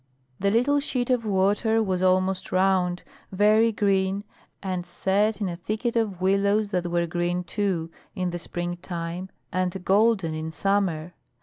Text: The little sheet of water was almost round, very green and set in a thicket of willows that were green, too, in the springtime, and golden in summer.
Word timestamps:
The 0.39 0.49
little 0.49 0.79
sheet 0.79 1.11
of 1.11 1.27
water 1.27 1.83
was 1.83 2.01
almost 2.01 2.51
round, 2.51 3.03
very 3.31 3.71
green 3.71 4.23
and 4.63 4.83
set 4.83 5.39
in 5.39 5.47
a 5.47 5.55
thicket 5.55 5.95
of 5.95 6.19
willows 6.19 6.71
that 6.71 6.89
were 6.89 7.05
green, 7.05 7.43
too, 7.43 7.91
in 8.15 8.31
the 8.31 8.39
springtime, 8.39 9.29
and 9.51 9.85
golden 9.85 10.33
in 10.33 10.51
summer. 10.51 11.13